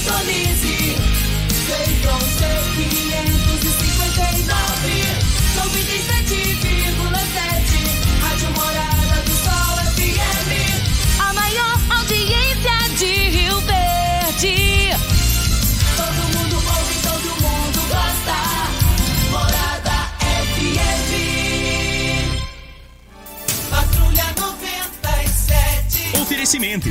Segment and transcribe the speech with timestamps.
[0.00, 0.96] sintonize.
[1.66, 2.44] Feitron C
[2.76, 5.04] 559,
[5.56, 8.20] 97,7.
[8.22, 10.50] Rádio Morada do Sol FM.
[11.20, 14.90] A maior audiência de Rio Verde.
[15.96, 18.38] Todo mundo ouve, todo mundo gosta.
[19.30, 19.98] Morada
[20.48, 21.12] FM.
[23.70, 26.18] Patrulha 97.
[26.20, 26.90] Oferecimento.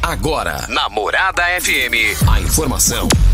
[0.00, 3.08] Agora, na Morada FM, a informação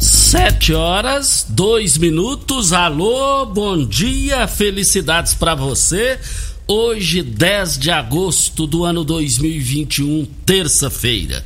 [0.00, 2.72] Sete horas, dois minutos.
[2.72, 6.18] Alô, bom dia, felicidades para você.
[6.66, 11.44] Hoje, 10 de agosto do ano 2021, terça-feira.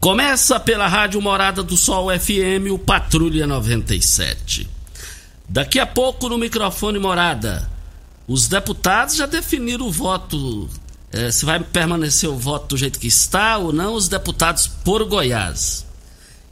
[0.00, 4.68] Começa pela Rádio Morada do Sol FM, o Patrulha 97.
[5.48, 7.70] Daqui a pouco no microfone Morada.
[8.26, 10.70] Os deputados já definiram o voto,
[11.12, 15.04] eh, se vai permanecer o voto do jeito que está ou não, os deputados por
[15.04, 15.84] Goiás.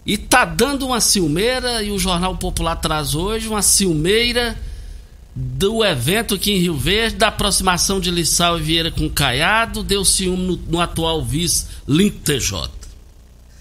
[0.05, 4.57] E tá dando uma ciumeira, e o Jornal Popular traz hoje uma ciumeira
[5.35, 10.05] do evento aqui em Rio Verde, da aproximação de Lissau e Vieira com Caiado, deu
[10.05, 12.81] ciúme no, no atual vice Link TJ.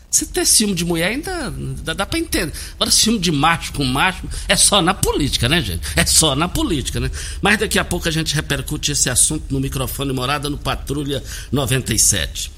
[0.09, 2.51] Se ter ciúme de mulher ainda dá, dá entender.
[2.73, 5.81] Agora, ciúme de macho com macho é só na política, né, gente?
[5.95, 7.11] É só na política, né?
[7.41, 12.51] Mas daqui a pouco a gente repercute esse assunto no microfone Morada no Patrulha 97.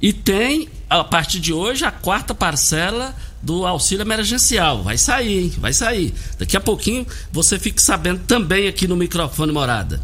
[0.00, 4.82] E tem, a partir de hoje, a quarta parcela do auxílio emergencial.
[4.82, 5.54] Vai sair, hein?
[5.58, 6.14] Vai sair.
[6.38, 10.00] Daqui a pouquinho você fique sabendo também aqui no microfone Morada.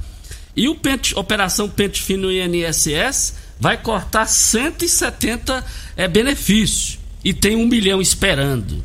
[0.56, 5.64] E o pente, Operação Pente Fino INSS vai cortar 170
[5.96, 6.98] é, benefícios.
[7.24, 8.84] E tem um milhão esperando.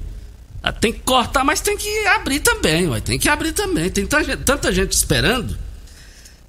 [0.62, 3.00] Ah, Tem que cortar, mas tem que abrir também, ué.
[3.00, 3.90] tem que abrir também.
[3.90, 5.58] Tem tanta gente, esperando.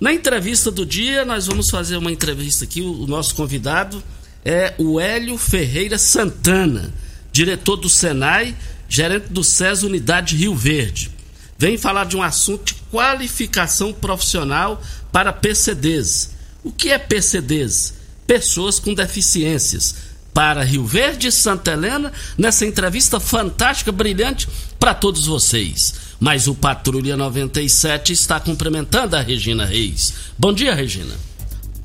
[0.00, 2.80] Na entrevista do dia, nós vamos fazer uma entrevista aqui.
[2.80, 4.02] O nosso convidado
[4.44, 6.92] é o Hélio Ferreira Santana,
[7.32, 8.56] diretor do Senai,
[8.88, 11.10] gerente do SES Unidade Rio Verde.
[11.58, 16.30] Vem falar de um assunto de qualificação profissional para PCDs.
[16.64, 17.94] O que é PCDs?
[18.26, 19.94] Pessoas com deficiências.
[20.32, 24.48] Para Rio Verde e Santa Helena, nessa entrevista fantástica, brilhante
[24.78, 25.94] para todos vocês.
[26.18, 30.14] Mas o Patrulha 97 está cumprimentando a Regina Reis.
[30.38, 31.29] Bom dia, Regina.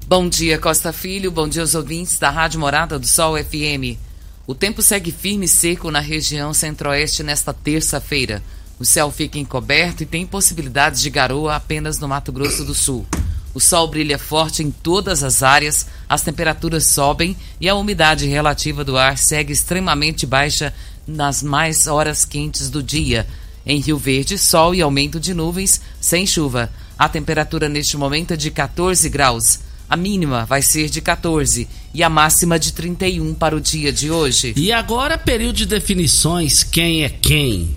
[0.08, 1.32] Bom dia, Costa Filho.
[1.32, 3.98] Bom dia aos ouvintes da Rádio Morada do Sol FM.
[4.46, 8.44] O tempo segue firme e seco na região centro-oeste nesta terça-feira.
[8.78, 13.04] O céu fica encoberto e tem possibilidades de garoa apenas no Mato Grosso do Sul.
[13.52, 18.84] O sol brilha forte em todas as áreas, as temperaturas sobem e a umidade relativa
[18.84, 20.72] do ar segue extremamente baixa
[21.08, 23.26] nas mais horas quentes do dia.
[23.66, 26.72] Em Rio Verde, sol e aumento de nuvens, sem chuva.
[26.96, 29.65] A temperatura neste momento é de 14 graus.
[29.90, 34.10] A mínima vai ser de 14 e a máxima de 31 para o dia de
[34.10, 34.54] hoje.
[34.56, 37.76] E agora, período de definições: quem é quem?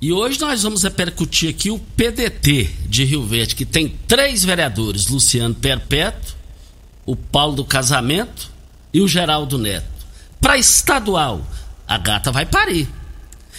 [0.00, 5.06] E hoje nós vamos repercutir aqui o PDT de Rio Verde, que tem três vereadores:
[5.06, 6.34] Luciano Perpétuo,
[7.06, 8.50] o Paulo do Casamento
[8.92, 9.86] e o Geraldo Neto.
[10.40, 11.46] Para estadual,
[11.86, 12.88] a gata vai parir.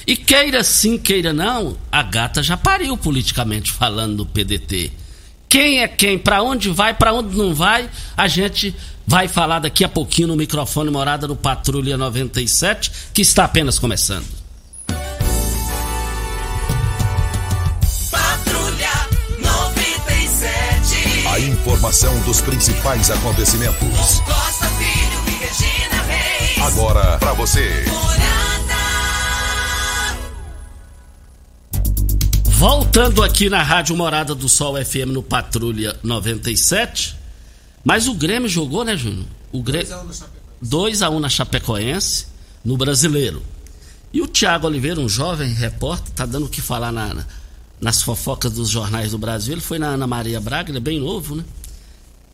[0.05, 4.91] E queira sim, queira não, a gata já pariu politicamente falando do PDT.
[5.55, 8.75] Quem é quem, para onde vai, para onde não vai, a gente
[9.07, 14.25] vai falar daqui a pouquinho no microfone Morada do Patrulha 97, que está apenas começando.
[18.11, 18.91] Patrulha
[19.39, 21.27] 97.
[21.29, 24.19] A informação dos principais acontecimentos.
[24.25, 26.61] Costa Filho e Regina Reis.
[26.67, 27.85] Agora para você.
[32.57, 37.13] Voltando aqui na Rádio Morada do Sol FM no Patrulha 97.
[37.83, 39.25] Mas o Grêmio jogou, né, Júnior?
[39.51, 39.93] O Grêmio
[40.63, 42.27] 2x1 um na Chapecoense,
[42.63, 43.43] no Brasileiro.
[44.13, 47.25] E o Thiago Oliveira, um jovem repórter, tá dando o que falar na, na,
[47.81, 49.53] nas fofocas dos jornais do Brasil.
[49.53, 51.43] Ele foi na Ana Maria Braga, ele é bem novo, né?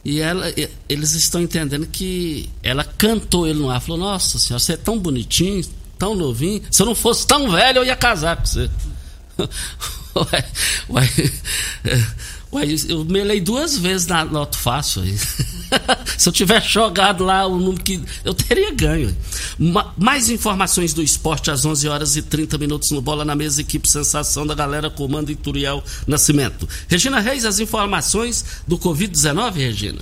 [0.05, 0.45] E ela,
[0.87, 3.81] eles estão entendendo que ela cantou ele no ar.
[3.81, 5.65] Falou: Nossa senhora, você é tão bonitinho,
[5.97, 6.61] tão novinho.
[6.69, 8.69] Se eu não fosse tão velho, eu ia casar com você.
[10.15, 10.43] uai,
[10.89, 11.09] uai,
[12.51, 15.03] uai, eu melei duas vezes na Loto Fácil.
[16.17, 18.01] Se eu tivesse jogado lá o número que.
[18.25, 19.15] Eu teria ganho.
[19.57, 23.61] Ma- mais informações do esporte às 11 horas e 30 minutos no Bola na Mesa,
[23.61, 26.67] equipe Sensação da galera, comando Ituriel Nascimento.
[26.89, 29.99] Regina Reis, as informações do Covid-19, Regina.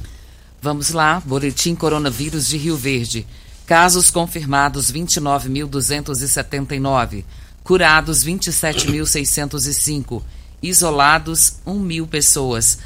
[0.62, 3.26] Vamos lá, boletim coronavírus de Rio Verde.
[3.66, 7.24] Casos confirmados 29.279.
[7.64, 10.22] Curados 27.605.
[10.62, 12.80] Isolados 1.000 pessoas.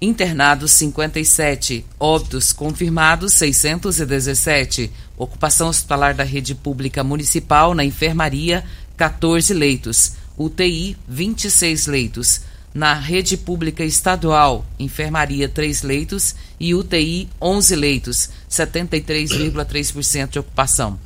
[0.00, 1.84] Internados 57.
[1.98, 4.90] Óbitos confirmados 617.
[5.16, 8.64] Ocupação hospitalar da rede pública municipal na enfermaria
[8.96, 10.12] 14 leitos.
[10.36, 12.40] UTI 26 leitos.
[12.74, 20.98] Na rede pública estadual, enfermaria 3 leitos e UTI 11 leitos, 73,3% de ocupação.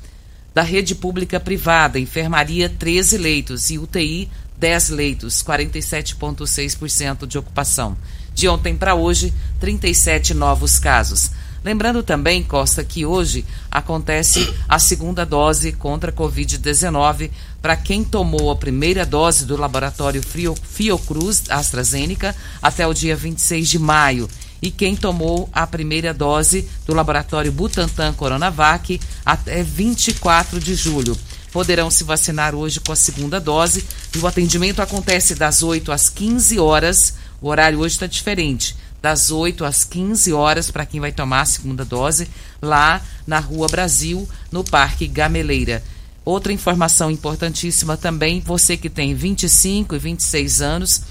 [0.57, 4.27] Da rede pública privada, enfermaria 13 leitos e UTI
[4.57, 7.95] 10 leitos, 47,6% de ocupação.
[8.33, 11.31] De ontem para hoje, 37 novos casos.
[11.63, 17.31] Lembrando também, Costa, que hoje acontece a segunda dose contra a Covid-19
[17.61, 23.79] para quem tomou a primeira dose do laboratório Fiocruz AstraZeneca até o dia 26 de
[23.79, 24.27] maio
[24.61, 31.17] e quem tomou a primeira dose do laboratório Butantan Coronavac até 24 de julho.
[31.53, 36.09] Poderão se vacinar hoje com a segunda dose e o atendimento acontece das 8 às
[36.09, 37.15] 15 horas.
[37.41, 41.47] O horário hoje está diferente das 8 às 15 horas para quem vai tomar a
[41.47, 42.29] segunda dose,
[42.61, 45.83] lá na Rua Brasil, no Parque Gameleira.
[46.25, 51.03] Outra informação importantíssima também, você que tem 25 e 26 anos,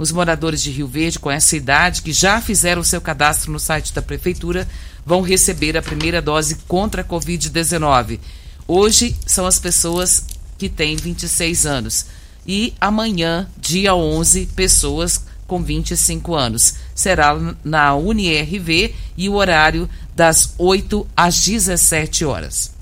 [0.00, 3.92] os moradores de Rio Verde com essa idade que já fizeram seu cadastro no site
[3.92, 4.66] da prefeitura
[5.04, 8.18] vão receber a primeira dose contra a Covid-19.
[8.66, 10.24] Hoje são as pessoas
[10.56, 12.06] que têm 26 anos
[12.46, 16.76] e amanhã, dia 11, pessoas com 25 anos.
[16.94, 19.86] Será na UniRV e o horário
[20.16, 22.72] das 8 às 17 horas.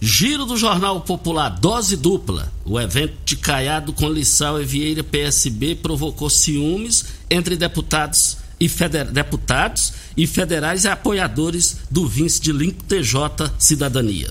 [0.00, 2.52] Giro do Jornal Popular, dose dupla.
[2.64, 9.10] O evento de Caiado com Lissau e Vieira PSB provocou ciúmes entre deputados e, feder-
[9.10, 14.30] deputados e federais e apoiadores do vice de Limpo TJ Cidadania.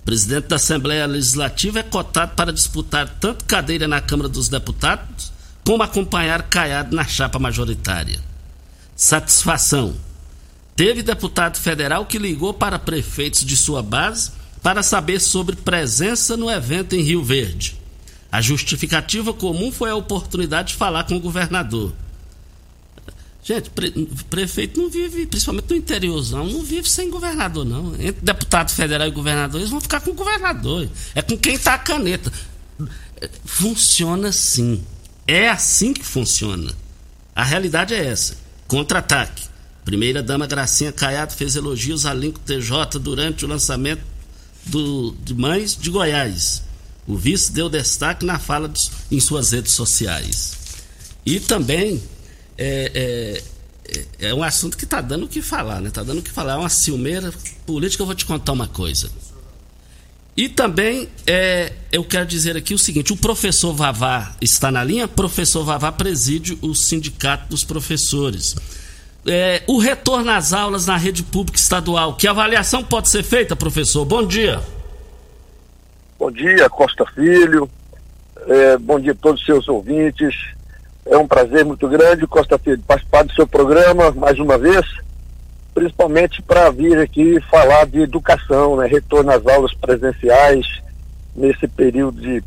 [0.00, 5.30] O presidente da Assembleia Legislativa é cotado para disputar tanto cadeira na Câmara dos Deputados
[5.62, 8.18] como acompanhar Caiado na chapa majoritária.
[8.96, 9.94] Satisfação.
[10.74, 16.50] Teve deputado federal que ligou para prefeitos de sua base para saber sobre presença no
[16.50, 17.76] evento em Rio Verde.
[18.30, 21.92] A justificativa comum foi a oportunidade de falar com o governador.
[23.42, 23.90] Gente, pre-
[24.28, 27.94] prefeito não vive, principalmente no interiorzão, não vive sem governador, não.
[27.94, 30.88] Entre deputado federal e governador, eles vão ficar com o governador.
[31.14, 32.30] É com quem tá a caneta.
[33.44, 34.84] Funciona assim.
[35.26, 36.72] É assim que funciona.
[37.34, 38.36] A realidade é essa.
[38.68, 39.48] Contra-ataque.
[39.84, 44.02] Primeira dama Gracinha Caiado fez elogios a Lincoln TJ durante o lançamento
[44.66, 46.62] do, de Mães de Goiás.
[47.06, 50.52] O vice deu destaque na fala de- em suas redes sociais.
[51.26, 52.02] E também
[52.56, 53.42] é,
[53.88, 55.88] é, é- é um assunto que está dando o que falar, né?
[55.88, 56.52] Está dando o que falar.
[56.54, 57.32] É uma ciumeira
[57.66, 58.02] política.
[58.02, 59.10] Eu vou te contar uma coisa.
[60.36, 65.08] E também é, eu quero dizer aqui o seguinte: o professor Vavá está na linha.
[65.08, 68.54] Professor Vavá preside o Sindicato dos Professores.
[69.26, 72.14] É, o retorno às aulas na rede pública estadual.
[72.14, 74.04] Que avaliação pode ser feita, professor?
[74.04, 74.60] Bom dia.
[76.18, 77.68] Bom dia, Costa Filho.
[78.46, 80.34] É, bom dia a todos os seus ouvintes.
[81.06, 84.86] É um prazer muito grande, Costa Filho, participar do seu programa mais uma vez,
[85.74, 88.86] principalmente para vir aqui falar de educação, né?
[88.86, 90.66] retorno às aulas presenciais
[91.34, 92.42] nesse período de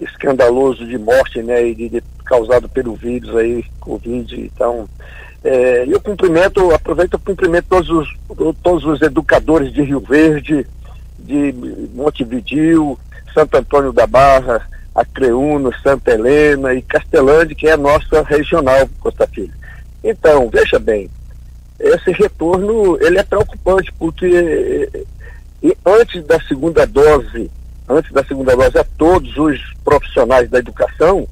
[0.00, 4.38] escandaloso de morte, né, e de, de, causado pelo vírus aí, Covid.
[4.40, 4.88] Então,
[5.46, 8.08] é, eu cumprimento, aproveito e cumprimento todos os,
[8.64, 10.66] todos os educadores de Rio Verde,
[11.20, 11.54] de
[11.94, 12.98] Montevidil,
[13.32, 19.24] Santo Antônio da Barra, Acreuno, Santa Helena e Castelândia, que é a nossa regional, Costa
[19.28, 19.52] Filho.
[20.02, 21.08] Então, veja bem,
[21.78, 25.06] esse retorno ele é preocupante, porque
[25.84, 27.48] antes da segunda dose,
[27.88, 31.28] antes da segunda dose a todos os profissionais da educação,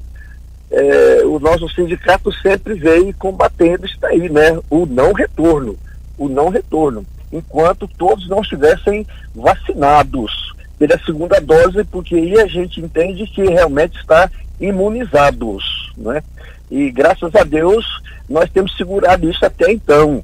[0.75, 4.59] é, o nosso sindicato sempre veio combatendo isso aí, né?
[4.69, 5.77] O não retorno,
[6.17, 12.81] o não retorno, enquanto todos não estivessem vacinados pela segunda dose, porque aí a gente
[12.81, 14.29] entende que realmente está
[14.59, 16.21] imunizados, né?
[16.69, 17.85] E graças a Deus
[18.29, 20.21] nós temos segurado isso até então.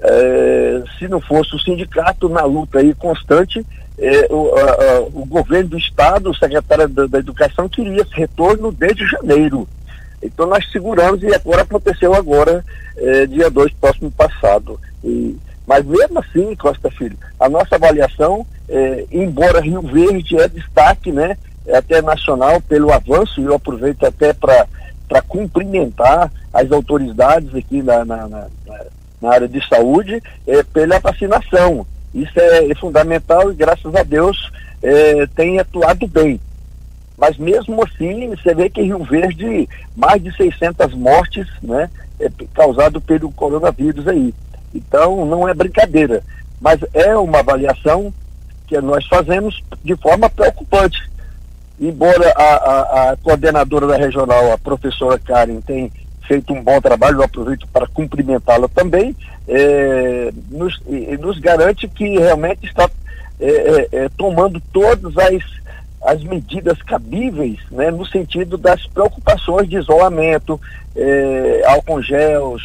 [0.00, 3.64] É, se não fosse o sindicato na luta aí constante,
[3.98, 8.72] é, o, a, o, governo do estado, o secretário da, da, educação queria esse retorno
[8.72, 9.68] desde janeiro.
[10.22, 12.64] Então nós seguramos e agora aconteceu agora,
[12.96, 14.78] é, dia 2 próximo passado.
[15.02, 15.36] E,
[15.66, 21.36] mas mesmo assim, Costa Filho, a nossa avaliação, é, embora Rio Verde é destaque, né,
[21.66, 28.04] é até nacional pelo avanço, e eu aproveito até para cumprimentar as autoridades aqui na,
[28.04, 28.46] na, na,
[29.20, 31.86] na área de saúde é, pela vacinação.
[32.14, 34.50] Isso é, é, fundamental e graças a Deus
[35.36, 36.40] tem atuado bem.
[37.22, 41.88] Mas mesmo assim, você vê que em Rio Verde, mais de 600 mortes, né,
[42.18, 44.34] é, causado pelo coronavírus aí.
[44.74, 46.20] Então, não é brincadeira,
[46.60, 48.12] mas é uma avaliação
[48.66, 50.98] que nós fazemos de forma preocupante.
[51.80, 55.92] Embora a, a, a coordenadora da regional, a professora Karen, tenha
[56.26, 59.14] feito um bom trabalho, eu aproveito para cumprimentá-la também,
[59.46, 60.82] é, nos,
[61.20, 62.90] nos, garante que realmente está
[63.38, 65.44] é, é, é, tomando todas as,
[66.04, 70.60] as medidas cabíveis né, no sentido das preocupações de isolamento,
[70.96, 72.56] é, álcool gel,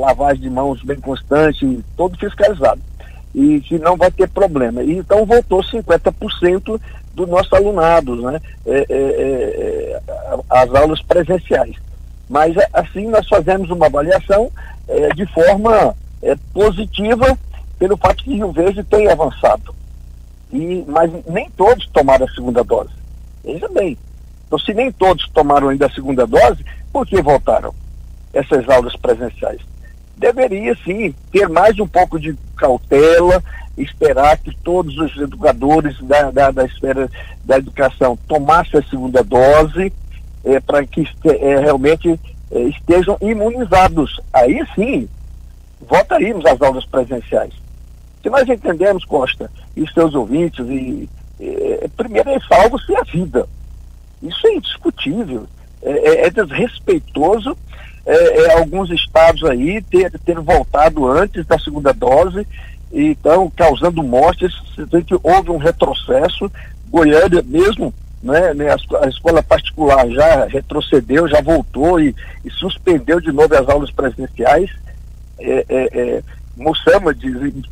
[0.00, 2.80] lavagem de mãos bem constante, todo fiscalizado.
[3.34, 4.82] E que não vai ter problema.
[4.82, 6.80] E, então voltou 50%
[7.14, 10.00] do nosso alunado, né, é, é, é,
[10.48, 11.76] as aulas presenciais.
[12.28, 14.50] Mas assim nós fazemos uma avaliação
[15.14, 15.94] de forma
[16.52, 17.38] positiva
[17.78, 19.74] pelo fato que Rio Verde tem avançado.
[20.52, 22.90] E, mas nem todos tomaram a segunda dose.
[23.44, 23.96] Veja bem.
[24.46, 27.74] Então, se nem todos tomaram ainda a segunda dose, por que voltaram
[28.32, 29.60] essas aulas presenciais?
[30.16, 33.42] Deveria, sim, ter mais um pouco de cautela,
[33.76, 37.08] esperar que todos os educadores da, da, da esfera
[37.44, 39.92] da educação tomassem a segunda dose,
[40.44, 42.18] é, para que é, realmente
[42.50, 44.20] é, estejam imunizados.
[44.32, 45.08] Aí sim,
[45.80, 47.52] voltaríamos às aulas presenciais.
[48.28, 51.08] Se nós entendemos, Costa, e seus ouvintes, e,
[51.40, 53.48] é, primeiro é salvo-se a vida.
[54.22, 55.46] Isso é indiscutível.
[55.80, 57.56] É, é, é desrespeitoso
[58.04, 62.46] é, alguns estados aí ter, ter voltado antes da segunda dose,
[62.92, 64.52] então causando mortes,
[65.06, 66.50] que houve um retrocesso.
[66.90, 73.20] Goiânia mesmo né, né, a, a, escola particular já retrocedeu, já voltou e, e suspendeu
[73.20, 74.70] de novo as aulas presenciais.
[75.38, 76.22] É, é, é,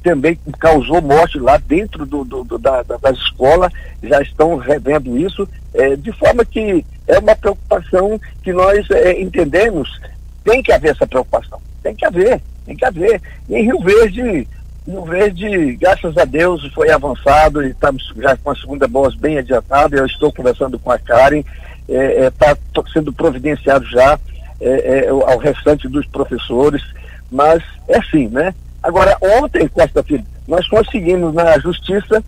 [0.02, 3.70] também causou morte lá dentro do, do, do da, da, escola,
[4.02, 10.00] já estão revendo isso, é, de forma que é uma preocupação que nós é, entendemos,
[10.44, 13.20] tem que haver essa preocupação, tem que haver, tem que haver.
[13.48, 14.46] E em Rio Verde,
[14.86, 19.38] Rio Verde, graças a Deus, foi avançado e estamos já com a segunda dose bem
[19.38, 19.96] adiantada.
[19.96, 21.46] Eu estou conversando com a Karen, está
[21.88, 22.56] é, é, tá
[22.92, 24.18] sendo providenciado já
[24.60, 26.82] é, é, ao restante dos professores,
[27.30, 28.54] mas é assim, né?
[28.86, 32.22] Agora, ontem, Costa Filho, nós conseguimos na Justiça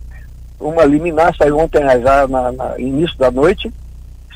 [0.59, 3.71] uma liminar, saiu ontem já na, na início da noite,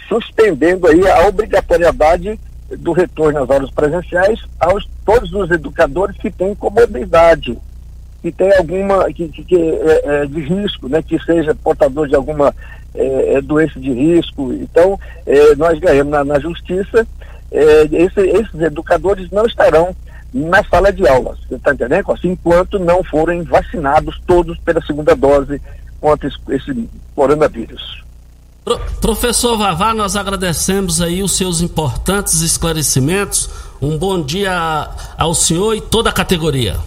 [0.07, 2.39] suspendendo aí a obrigatoriedade
[2.77, 7.59] do retorno às aulas presenciais aos todos os educadores que têm comorbidade
[8.21, 12.15] que tem alguma que, que, que é, é, de risco, né, que seja portador de
[12.15, 12.55] alguma
[12.95, 14.53] é, é doença de risco.
[14.53, 17.05] Então, é, nós ganhamos na, na justiça,
[17.51, 19.93] é, esse, esses educadores não estarão
[20.33, 22.11] na sala de aula, você está entendendo?
[22.11, 25.61] Assim, enquanto não forem vacinados todos pela segunda dose
[26.01, 28.03] contra esse, esse coronavírus.
[28.65, 33.49] Pro, professor Vavá, nós agradecemos aí os seus importantes esclarecimentos.
[33.81, 36.77] Um bom dia ao senhor e toda a categoria.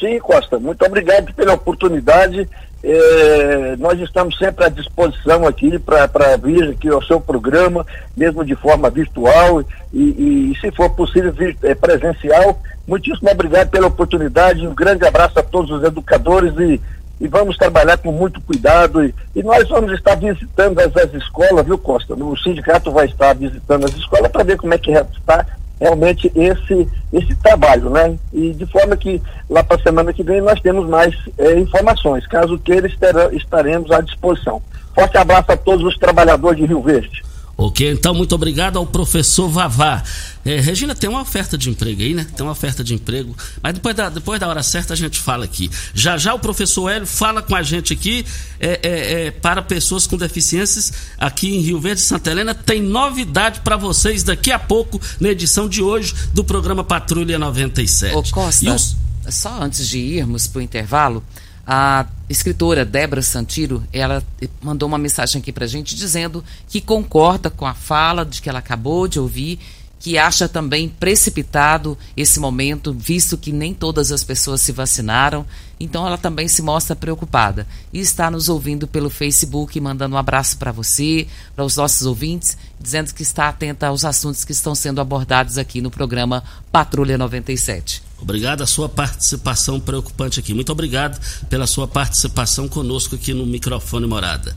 [0.00, 2.48] Sim, Costa, muito obrigado pela oportunidade.
[2.82, 7.84] É, nós estamos sempre à disposição aqui para vir aqui ao seu programa,
[8.16, 12.60] mesmo de forma virtual e, e se for possível é, presencial.
[12.86, 14.66] Muitíssimo obrigado pela oportunidade.
[14.66, 16.80] Um grande abraço a todos os educadores e
[17.20, 19.04] e vamos trabalhar com muito cuidado.
[19.04, 22.14] E, e nós vamos estar visitando as, as, escolas, viu, Costa?
[22.14, 25.44] O sindicato vai estar visitando as escolas para ver como é que está
[25.80, 28.16] realmente esse, esse trabalho, né?
[28.32, 32.26] E de forma que lá para a semana que vem nós temos mais é, informações.
[32.26, 32.88] Caso queira,
[33.32, 34.60] estaremos à disposição.
[34.94, 37.22] Forte abraço a todos os trabalhadores de Rio Verde.
[37.60, 40.04] Ok, então muito obrigado ao professor Vavá.
[40.44, 42.24] É, Regina, tem uma oferta de emprego aí, né?
[42.36, 45.44] Tem uma oferta de emprego, mas depois da, depois da hora certa a gente fala
[45.44, 45.68] aqui.
[45.92, 48.24] Já já o professor Hélio fala com a gente aqui
[48.60, 52.54] é, é, é para pessoas com deficiências aqui em Rio Verde, Santa Helena.
[52.54, 58.14] Tem novidade para vocês daqui a pouco na edição de hoje do programa Patrulha 97.
[58.14, 58.96] Ô Costa, os...
[59.30, 61.24] só antes de irmos para o intervalo,
[61.70, 64.24] a escritora Débora Santiro, ela
[64.62, 68.48] mandou uma mensagem aqui para a gente dizendo que concorda com a fala de que
[68.48, 69.58] ela acabou de ouvir,
[70.00, 75.44] que acha também precipitado esse momento, visto que nem todas as pessoas se vacinaram.
[75.78, 80.56] Então ela também se mostra preocupada e está nos ouvindo pelo Facebook, mandando um abraço
[80.56, 85.02] para você, para os nossos ouvintes, dizendo que está atenta aos assuntos que estão sendo
[85.02, 88.07] abordados aqui no programa Patrulha 97.
[88.20, 90.52] Obrigado a sua participação preocupante aqui.
[90.52, 94.54] Muito obrigado pela sua participação conosco aqui no microfone Morada.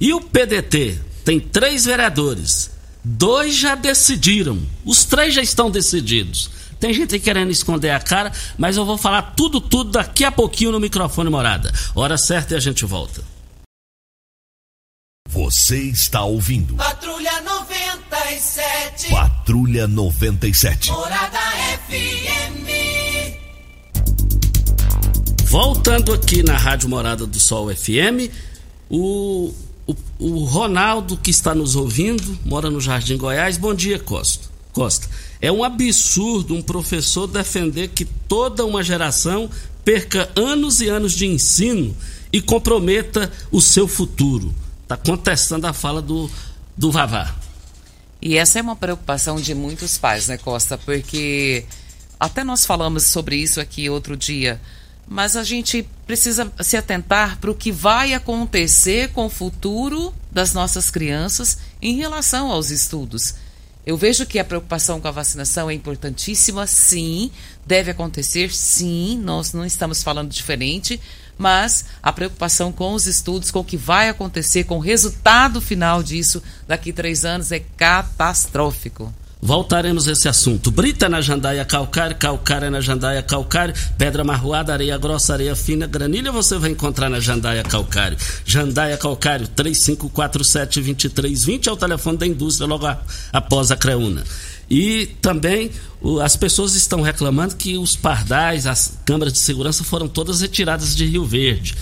[0.00, 2.70] E o PDT tem três vereadores.
[3.04, 4.58] Dois já decidiram.
[4.84, 6.50] Os três já estão decididos.
[6.80, 10.32] Tem gente aí querendo esconder a cara, mas eu vou falar tudo, tudo daqui a
[10.32, 11.72] pouquinho no microfone Morada.
[11.94, 13.22] Hora certa e a gente volta.
[15.28, 16.76] Você está ouvindo.
[16.76, 19.08] Patrulha 97.
[19.10, 20.90] Patrulha 97.
[20.90, 21.38] Morada
[21.88, 22.83] FM.
[25.54, 28.28] Voltando aqui na Rádio Morada do Sol FM,
[28.90, 29.54] o,
[29.86, 33.56] o, o, Ronaldo que está nos ouvindo, mora no Jardim Goiás.
[33.56, 34.48] Bom dia, Costa.
[34.72, 35.08] Costa.
[35.40, 39.48] É um absurdo um professor defender que toda uma geração
[39.84, 41.96] perca anos e anos de ensino
[42.32, 44.52] e comprometa o seu futuro.
[44.82, 46.28] Está contestando a fala do,
[46.76, 47.32] do Vavá.
[48.20, 50.76] E essa é uma preocupação de muitos pais, né, Costa?
[50.76, 51.64] Porque
[52.18, 54.60] até nós falamos sobre isso aqui outro dia
[55.06, 60.52] mas a gente precisa se atentar para o que vai acontecer com o futuro das
[60.52, 63.34] nossas crianças em relação aos estudos.
[63.86, 67.30] Eu vejo que a preocupação com a vacinação é importantíssima, sim,
[67.66, 70.98] deve acontecer, sim, nós não estamos falando diferente,
[71.36, 76.02] mas a preocupação com os estudos, com o que vai acontecer, com o resultado final
[76.02, 79.12] disso daqui três anos é catastrófico.
[79.44, 80.70] Voltaremos a esse assunto.
[80.70, 86.32] Brita na jandaia calcário, calcária na jandaia calcário, pedra marroada, areia grossa, areia fina, granilha
[86.32, 88.16] você vai encontrar na jandaia calcário.
[88.46, 92.88] Jandaia calcário 3547-2320 é o telefone da indústria logo
[93.34, 94.24] após a Creuna.
[94.70, 95.70] E também
[96.22, 101.04] as pessoas estão reclamando que os pardais, as câmaras de segurança foram todas retiradas de
[101.04, 101.74] Rio Verde.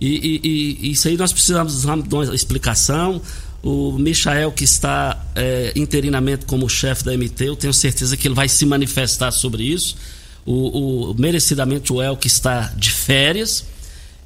[0.00, 3.20] E, e, e isso aí nós precisamos de uma explicação
[3.62, 8.34] o Michael, que está é, interinamente como chefe da MT, eu tenho certeza que ele
[8.34, 9.96] vai se manifestar sobre isso.
[10.46, 13.64] O, o merecidamente o El, que está de férias.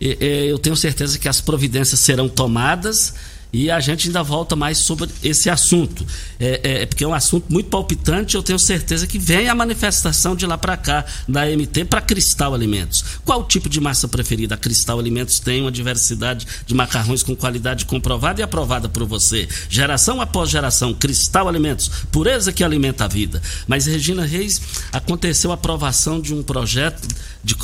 [0.01, 3.14] E, e, eu tenho certeza que as providências serão tomadas
[3.55, 6.05] e a gente ainda volta mais sobre esse assunto.
[6.40, 8.35] É, é, é porque é um assunto muito palpitante.
[8.35, 12.53] Eu tenho certeza que vem a manifestação de lá para cá da MT para Cristal
[12.53, 13.05] Alimentos.
[13.25, 14.57] Qual o tipo de massa preferida?
[14.57, 19.49] A Cristal Alimentos tem uma diversidade de macarrões com qualidade comprovada e aprovada por você.
[19.69, 23.40] Geração após geração, Cristal Alimentos, pureza que alimenta a vida.
[23.69, 24.61] Mas Regina Reis,
[24.93, 27.07] aconteceu a aprovação de um projeto
[27.45, 27.55] de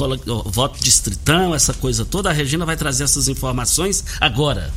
[0.47, 2.31] voto distritão, essa coisa toda.
[2.31, 4.71] A Regina vai trazer essas informações agora.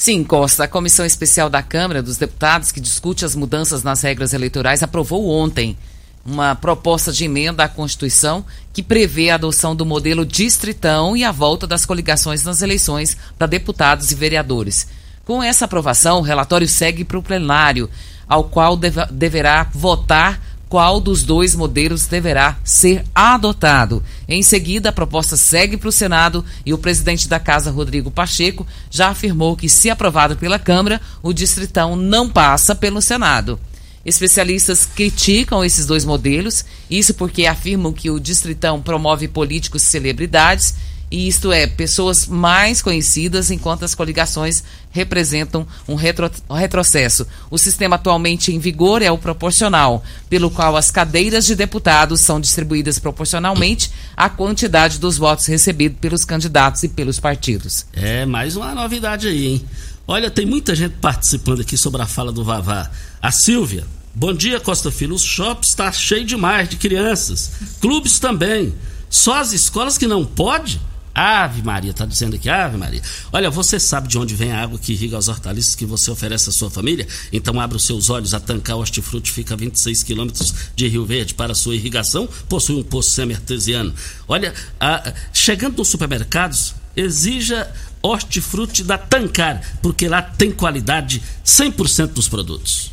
[0.00, 4.32] Sim, Costa, a Comissão Especial da Câmara dos Deputados, que discute as mudanças nas regras
[4.32, 5.76] eleitorais, aprovou ontem
[6.24, 11.32] uma proposta de emenda à Constituição que prevê a adoção do modelo distritão e a
[11.32, 14.86] volta das coligações nas eleições para deputados e vereadores.
[15.24, 17.90] Com essa aprovação, o relatório segue para o plenário,
[18.28, 24.02] ao qual deve, deverá votar qual dos dois modelos deverá ser adotado.
[24.28, 28.66] Em seguida, a proposta segue para o Senado e o presidente da Casa, Rodrigo Pacheco,
[28.90, 33.58] já afirmou que, se aprovado pela Câmara, o Distritão não passa pelo Senado.
[34.04, 40.74] Especialistas criticam esses dois modelos, isso porque afirmam que o Distritão promove políticos celebridades
[41.10, 47.26] e isto é, pessoas mais conhecidas, enquanto as coligações representam um, retro, retrocesso.
[47.50, 52.40] O sistema atualmente em vigor é o proporcional, pelo qual as cadeiras de deputados são
[52.40, 57.86] distribuídas proporcionalmente à quantidade dos votos recebidos pelos candidatos e pelos partidos.
[57.92, 59.64] É, mais uma novidade aí, hein?
[60.06, 62.90] Olha, tem muita gente participando aqui sobre a fala do Vavá.
[63.20, 65.14] A Silvia, bom dia, Costa Filho.
[65.14, 67.50] O shopping está cheio demais de crianças.
[67.80, 68.74] Clubes também.
[69.10, 70.80] Só as escolas que não pode?
[71.18, 73.02] Ave Maria, tá dizendo aqui, Ave Maria.
[73.32, 76.48] Olha, você sabe de onde vem a água que irriga as hortaliças que você oferece
[76.48, 77.08] à sua família?
[77.32, 81.34] Então abra os seus olhos, a Tancar Hortifruti fica a 26 quilômetros de Rio Verde.
[81.34, 83.92] Para sua irrigação, possui um poço semi-artesiano.
[84.28, 87.68] Olha, a, chegando nos supermercados, exija
[88.00, 92.92] hortifruti da Tancar, porque lá tem qualidade 100% dos produtos.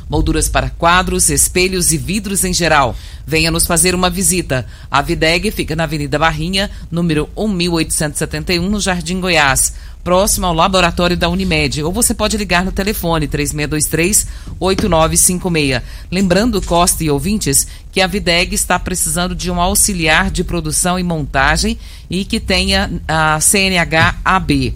[0.11, 2.93] molduras para quadros, espelhos e vidros em geral.
[3.25, 4.65] Venha nos fazer uma visita.
[4.91, 11.29] A Videg fica na Avenida Barrinha, número 1871, no Jardim Goiás próximo ao laboratório da
[11.29, 11.81] Unimed.
[11.83, 15.81] Ou você pode ligar no telefone 3623-8956.
[16.11, 21.03] Lembrando, Costa e ouvintes, que a Videg está precisando de um auxiliar de produção e
[21.03, 21.77] montagem
[22.09, 24.73] e que tenha a CNH AB.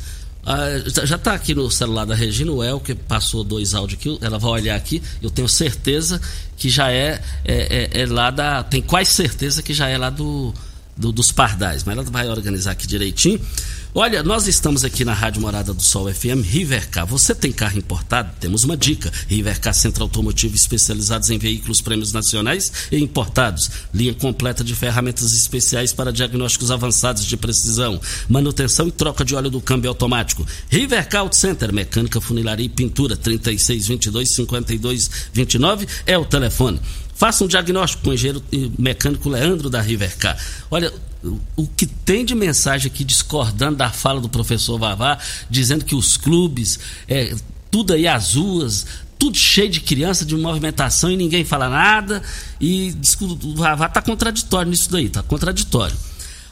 [0.43, 0.67] Ah,
[1.03, 4.39] já está aqui no celular da Regina, o El, que passou dois áudios aqui, ela
[4.39, 6.19] vai olhar aqui, eu tenho certeza
[6.55, 8.63] que já é, é, é, é lá da.
[8.63, 10.53] Tem quase certeza que já é lá do,
[10.95, 13.39] do, dos pardais, mas ela vai organizar aqui direitinho.
[13.99, 17.03] Olha, nós estamos aqui na Rádio Morada do Sol FM, Rivercar.
[17.07, 18.31] Você tem carro importado?
[18.39, 19.11] Temos uma dica.
[19.27, 23.71] Rivercar Centro Automotivo especializados em veículos prêmios nacionais e importados.
[23.91, 29.49] Linha completa de ferramentas especiais para diagnósticos avançados de precisão, manutenção e troca de óleo
[29.49, 30.45] do câmbio automático.
[30.69, 36.79] Rivercar Auto Center, mecânica, funilaria e pintura, 3622 5229 é o telefone.
[37.17, 38.43] Faça um diagnóstico com o engenheiro
[38.77, 40.37] mecânico Leandro da Rivercar.
[40.69, 40.93] Olha,
[41.55, 45.17] o que tem de mensagem aqui discordando da fala do professor Vavá,
[45.49, 47.33] dizendo que os clubes, é,
[47.71, 48.85] tudo aí as ruas,
[49.17, 52.21] tudo cheio de criança, de movimentação e ninguém fala nada.
[52.61, 55.97] E o Vavá está contraditório nisso daí, está contraditório.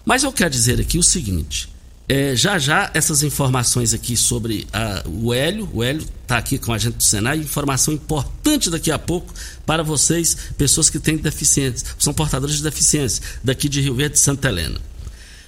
[0.04, 1.70] Mas eu quero dizer aqui o seguinte:
[2.08, 6.72] é, já já essas informações aqui sobre a, o Hélio, o Hélio está aqui com
[6.72, 9.34] a gente do Senai, informação importante daqui a pouco
[9.66, 14.20] para vocês, pessoas que têm deficiência, são portadores de deficiência, daqui de Rio Verde de
[14.20, 14.80] Santa Helena.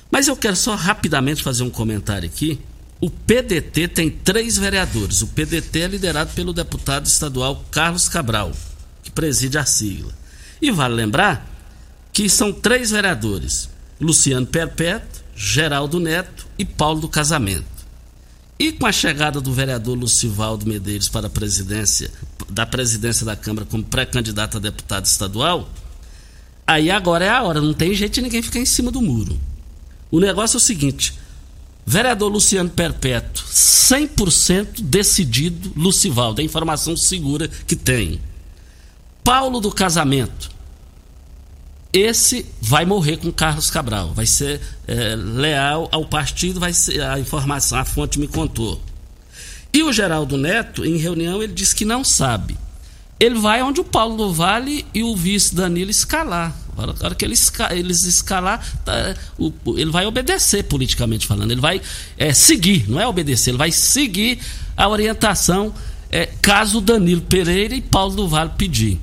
[0.10, 2.60] Mas eu quero só rapidamente fazer um comentário aqui.
[3.00, 5.22] O PDT tem três vereadores.
[5.22, 8.52] O PDT é liderado pelo deputado estadual Carlos Cabral,
[9.04, 10.12] que preside a sigla.
[10.60, 11.48] E vale lembrar
[12.12, 13.70] que são três vereadores:
[14.02, 17.78] Luciano Perpétuo, Geraldo Neto e Paulo do Casamento.
[18.58, 22.12] E com a chegada do vereador Lucivaldo Medeiros para a presidência
[22.50, 25.70] da presidência da Câmara como pré-candidato a deputado estadual,
[26.66, 29.40] aí agora é a hora, não tem jeito de ninguém ficar em cima do muro.
[30.10, 31.14] O negócio é o seguinte:
[31.86, 38.20] vereador Luciano Perpétuo, 100% decidido, Lucivaldo, é informação segura que tem.
[39.24, 40.50] Paulo do Casamento,
[41.98, 47.20] esse vai morrer com Carlos Cabral, vai ser é, leal ao partido, vai ser a
[47.20, 48.82] informação, a fonte me contou.
[49.74, 52.58] E o Geraldo Neto, em reunião, ele disse que não sabe.
[53.20, 56.56] Ele vai onde o Paulo do Vale e o vice Danilo escalar.
[56.78, 61.52] A hora que eles, eles escalar, tá, o, ele vai obedecer politicamente falando.
[61.52, 61.82] Ele vai
[62.18, 64.40] é, seguir, não é obedecer, ele vai seguir
[64.76, 65.74] a orientação
[66.12, 69.00] é, caso Danilo Pereira e Paulo do Vale pedir.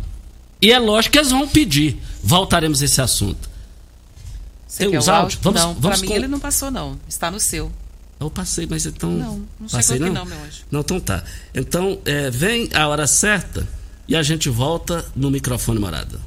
[0.64, 2.00] E é lógico que eles vão pedir.
[2.22, 3.50] Voltaremos a esse assunto.
[4.66, 5.38] Você Tem os áudios?
[5.42, 6.14] Vamos, não, vamos pra com...
[6.14, 6.98] mim ele não passou, não.
[7.07, 7.70] Está no seu.
[8.18, 9.11] Eu passei, mas então.
[9.11, 10.11] Não, não passei, não?
[10.11, 10.64] não, meu anjo.
[10.70, 11.22] Não, então tá.
[11.55, 13.68] Então, é, vem a hora certa
[14.09, 16.18] e a gente volta no microfone morada.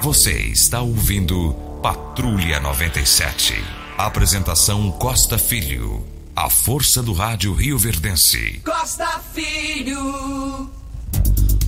[0.00, 3.52] Você está ouvindo Patrulha 97.
[3.98, 6.02] Apresentação Costa Filho.
[6.34, 8.62] A força do rádio Rio Verdense.
[8.64, 10.83] Costa Filho.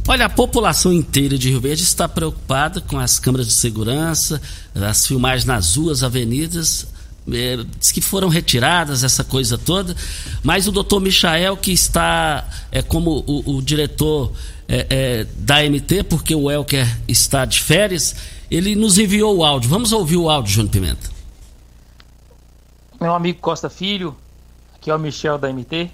[0.09, 4.41] Olha, a população inteira de Rio Verde está preocupada com as câmeras de segurança,
[4.73, 6.87] as filmagens nas ruas, avenidas,
[7.29, 9.97] é, diz que foram retiradas, essa coisa toda,
[10.45, 14.33] mas o doutor Michael, que está é, como o, o diretor
[14.69, 18.15] é, é, da MT, porque o Elker está de férias,
[18.49, 19.69] ele nos enviou o áudio.
[19.69, 21.11] Vamos ouvir o áudio, Júnior Pimenta.
[23.01, 24.17] Meu amigo Costa Filho,
[24.77, 25.91] aqui é o Michel da MT.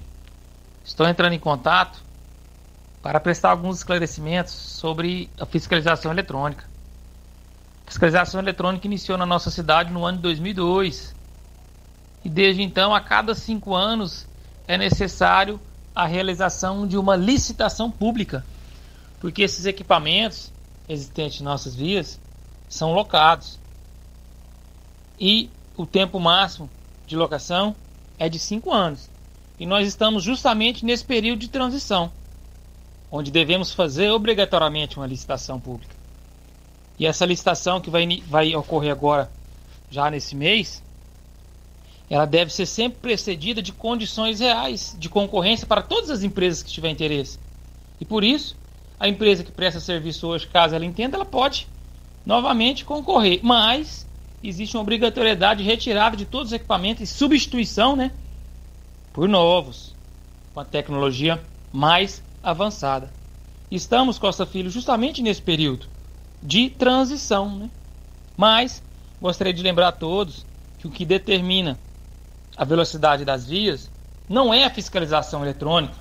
[0.84, 2.11] Estou entrando em contato
[3.02, 6.64] para prestar alguns esclarecimentos sobre a fiscalização eletrônica.
[7.84, 11.14] A fiscalização eletrônica iniciou na nossa cidade no ano de 2002
[12.24, 14.26] e desde então, a cada cinco anos,
[14.68, 15.60] é necessário
[15.94, 18.46] a realização de uma licitação pública,
[19.20, 20.52] porque esses equipamentos
[20.88, 22.20] existentes em nossas vias
[22.68, 23.58] são locados
[25.18, 26.70] e o tempo máximo
[27.06, 27.74] de locação
[28.18, 29.10] é de cinco anos.
[29.58, 32.10] E nós estamos justamente nesse período de transição,
[33.12, 35.94] onde devemos fazer obrigatoriamente uma licitação pública.
[36.98, 39.30] E essa licitação que vai, vai ocorrer agora,
[39.90, 40.82] já nesse mês,
[42.08, 46.70] ela deve ser sempre precedida de condições reais de concorrência para todas as empresas que
[46.70, 47.38] tiverem interesse.
[48.00, 48.56] E por isso,
[48.98, 51.68] a empresa que presta serviço hoje, caso ela entenda, ela pode
[52.24, 53.40] novamente concorrer.
[53.42, 54.06] Mas
[54.42, 58.10] existe uma obrigatoriedade de retirada de todos os equipamentos e substituição né,
[59.12, 59.94] por novos,
[60.54, 63.12] com a tecnologia mais avançada.
[63.70, 65.86] Estamos, Costa Filho, justamente nesse período
[66.42, 67.56] de transição.
[67.56, 67.70] Né?
[68.36, 68.82] Mas
[69.20, 70.44] gostaria de lembrar a todos
[70.78, 71.78] que o que determina
[72.56, 73.90] a velocidade das vias
[74.28, 75.94] não é a fiscalização eletrônica,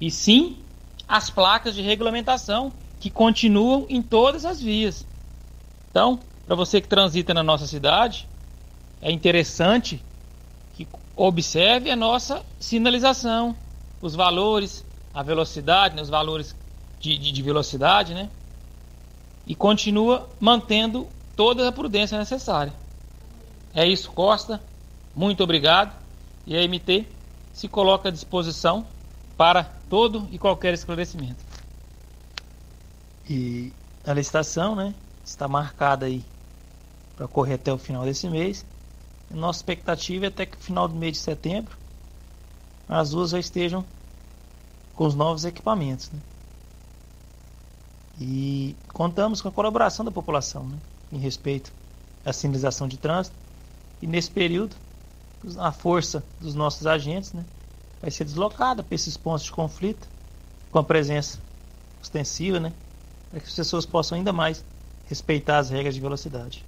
[0.00, 0.58] e sim
[1.06, 5.06] as placas de regulamentação que continuam em todas as vias.
[5.90, 8.28] Então, para você que transita na nossa cidade,
[9.00, 10.02] é interessante
[10.74, 13.56] que observe a nossa sinalização,
[14.00, 14.84] os valores,
[15.18, 16.54] a velocidade, né, os valores
[17.00, 18.30] de, de, de velocidade, né?
[19.44, 22.72] E continua mantendo toda a prudência necessária.
[23.74, 24.62] É isso, Costa.
[25.16, 25.92] Muito obrigado.
[26.46, 27.04] E a MT
[27.52, 28.86] se coloca à disposição
[29.36, 31.44] para todo e qualquer esclarecimento.
[33.28, 33.72] E
[34.06, 36.24] a licitação, né, está marcada aí
[37.16, 38.64] para correr até o final desse mês.
[39.28, 41.76] Nossa expectativa é até que no final do mês de setembro
[42.88, 43.84] as ruas já estejam
[44.98, 46.10] com os novos equipamentos.
[46.10, 46.18] Né?
[48.20, 50.76] E contamos com a colaboração da população né,
[51.12, 51.72] em respeito
[52.26, 53.36] à sinalização de trânsito.
[54.02, 54.74] E nesse período
[55.56, 57.44] a força dos nossos agentes né,
[58.02, 60.08] vai ser deslocada para esses pontos de conflito
[60.72, 61.38] com a presença
[62.02, 62.72] ostensiva, né,
[63.30, 64.64] para que as pessoas possam ainda mais
[65.08, 66.64] respeitar as regras de velocidade.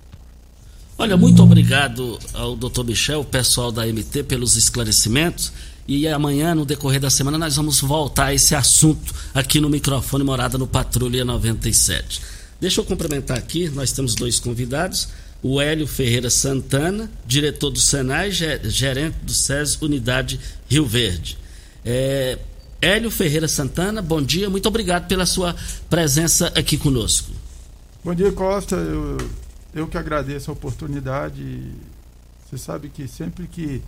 [0.97, 2.85] Olha, muito obrigado ao Dr.
[2.85, 5.53] Michel, pessoal da MT, pelos esclarecimentos.
[5.93, 10.23] E amanhã, no decorrer da semana, nós vamos voltar a esse assunto aqui no microfone
[10.23, 12.23] Morada no Patrulha 97.
[12.61, 15.09] Deixa eu cumprimentar aqui, nós temos dois convidados
[15.43, 21.37] o Hélio Ferreira Santana, diretor do Senai, gerente do SES Unidade Rio Verde.
[21.85, 22.39] É,
[22.81, 25.57] Hélio Ferreira Santana, bom dia, muito obrigado pela sua
[25.89, 27.33] presença aqui conosco.
[28.05, 28.77] Bom dia, Costa.
[28.77, 29.19] Eu,
[29.75, 31.43] eu que agradeço a oportunidade.
[32.49, 33.83] Você sabe que sempre que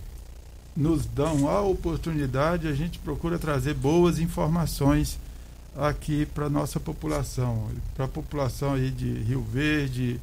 [0.75, 5.19] nos dão a oportunidade, a gente procura trazer boas informações
[5.75, 10.19] aqui para nossa população, para a população aí de Rio Verde,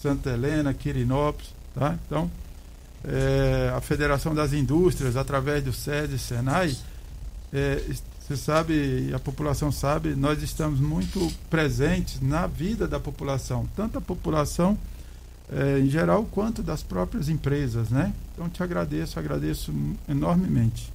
[0.00, 1.96] Santa Helena, Quirinópolis, tá?
[2.06, 2.30] Então,
[3.04, 6.76] é, a Federação das Indústrias, através do SESI e Senai,
[7.52, 7.82] é,
[8.20, 14.00] você sabe, a população sabe, nós estamos muito presentes na vida da população, tanto a
[14.00, 14.78] população
[15.50, 18.12] é, em geral quanto das próprias empresas, né?
[18.34, 19.72] Então te agradeço, agradeço
[20.08, 20.92] enormemente.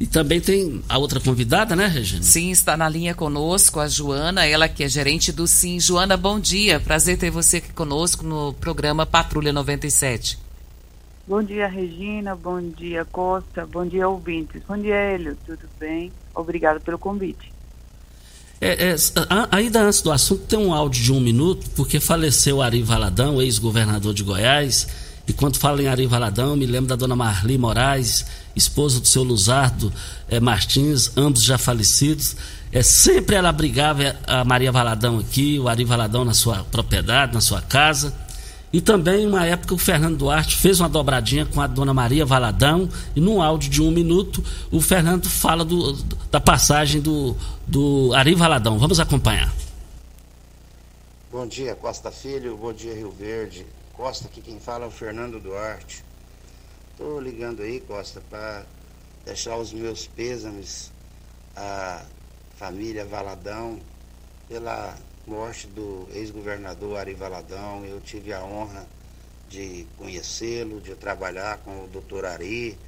[0.00, 2.22] E também tem a outra convidada, né, Regina?
[2.22, 5.80] Sim, está na linha conosco a Joana, ela que é gerente do Sim.
[5.80, 6.78] Joana, bom dia.
[6.78, 10.38] Prazer ter você aqui conosco no programa Patrulha 97.
[11.26, 12.36] Bom dia, Regina.
[12.36, 13.66] Bom dia, Costa.
[13.66, 14.62] Bom dia, ouvintes.
[14.68, 15.36] Bom dia, Hélio.
[15.44, 16.12] Tudo bem?
[16.32, 17.52] Obrigado pelo convite.
[18.60, 18.96] É, é,
[19.50, 24.12] ainda antes do assunto, tem um áudio de um minuto, porque faleceu Ari Valadão, ex-governador
[24.12, 24.86] de Goiás
[25.28, 28.24] e quando falo em Ari Valadão, me lembro da dona Marli Moraes,
[28.56, 29.92] esposa do seu Luzardo
[30.26, 32.34] é, Martins, ambos já falecidos.
[32.72, 37.42] É, sempre ela brigava a Maria Valadão aqui, o Ari Valadão na sua propriedade, na
[37.42, 38.14] sua casa.
[38.72, 42.88] E também, uma época, o Fernando Duarte fez uma dobradinha com a dona Maria Valadão,
[43.16, 45.94] e num áudio de um minuto, o Fernando fala do,
[46.30, 47.34] da passagem do,
[47.66, 48.78] do Ari Valadão.
[48.78, 49.50] Vamos acompanhar.
[51.32, 52.56] Bom dia, Costa Filho.
[52.56, 53.64] Bom dia, Rio Verde.
[53.94, 56.04] Costa, aqui quem fala é o Fernando Duarte.
[56.92, 58.66] Estou ligando aí, Costa, para
[59.24, 60.90] deixar os meus pêsames
[61.56, 62.02] à
[62.56, 63.78] família Valadão
[64.48, 64.96] pela
[65.28, 67.84] morte do ex-governador Ari Valadão.
[67.84, 68.86] Eu tive a honra
[69.48, 72.78] de conhecê-lo, de trabalhar com o doutor Ari,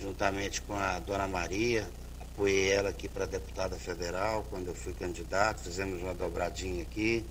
[0.00, 1.88] juntamente com a dona Maria.
[2.20, 7.24] Apoiei ela aqui para deputada federal quando eu fui candidato, fizemos uma dobradinha aqui.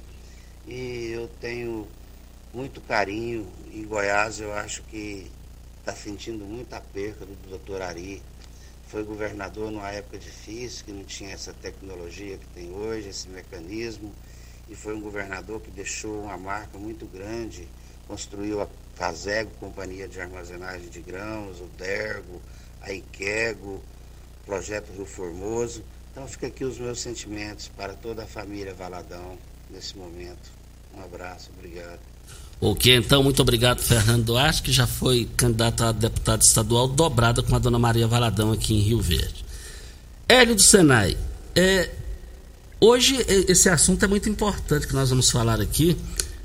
[0.68, 1.88] E eu tenho
[2.54, 3.48] muito carinho.
[3.74, 5.32] Em Goiás eu acho que
[5.80, 8.22] está sentindo muita perca do doutor Ari.
[8.88, 14.14] Foi governador numa época difícil, que não tinha essa tecnologia que tem hoje, esse mecanismo.
[14.72, 17.68] E foi um governador que deixou uma marca muito grande,
[18.08, 22.42] construiu a Casego, Companhia de Armazenagem de Grãos, o Dergo,
[22.82, 23.84] a Iquego,
[24.46, 25.84] Projeto Rio Formoso.
[26.10, 29.38] Então fica aqui os meus sentimentos para toda a família Valadão
[29.70, 30.50] nesse momento.
[30.96, 32.00] Um abraço, obrigado.
[32.62, 37.56] Ok, então, muito obrigado, Fernando Duarte, que já foi candidato a deputado estadual, dobrada com
[37.56, 39.44] a dona Maria Valadão aqui em Rio Verde.
[40.30, 41.18] Hélio do Senai,
[41.56, 41.90] é,
[42.82, 45.96] hoje esse assunto é muito importante que nós vamos falar aqui,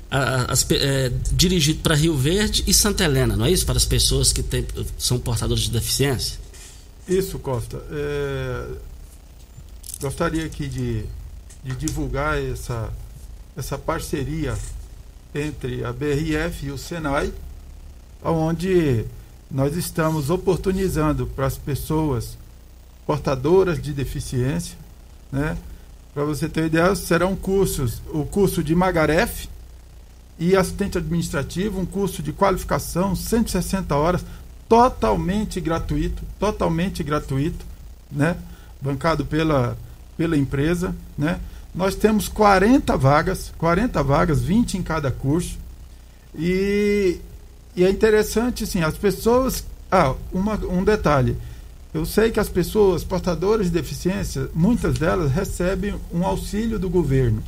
[0.09, 3.65] as, é, dirigido para Rio Verde e Santa Helena, não é isso?
[3.65, 4.65] Para as pessoas que tem,
[4.97, 6.39] são portadores de deficiência?
[7.07, 7.81] Isso, Costa.
[7.91, 8.67] É,
[9.99, 11.03] gostaria aqui de,
[11.63, 12.93] de divulgar essa,
[13.55, 14.57] essa parceria
[15.35, 17.33] entre a BRF e o Senai,
[18.23, 19.05] onde
[19.49, 22.37] nós estamos oportunizando para as pessoas
[23.05, 24.77] portadoras de deficiência,
[25.31, 25.57] né?
[26.17, 29.47] Para você ter ideia, serão cursos, o curso de Magaref
[30.39, 34.25] e assistente administrativo, um curso de qualificação, 160 horas,
[34.67, 37.63] totalmente gratuito, totalmente gratuito,
[38.11, 38.35] né?
[38.81, 39.77] Bancado pela,
[40.17, 41.39] pela empresa, né?
[41.75, 45.59] Nós temos 40 vagas, 40 vagas, 20 em cada curso.
[46.33, 47.19] E,
[47.75, 49.63] e é interessante, assim, as pessoas.
[49.91, 51.37] Ah, uma, um detalhe.
[51.97, 57.41] Eu sei que as pessoas portadoras de deficiência, muitas delas recebem um auxílio do governo.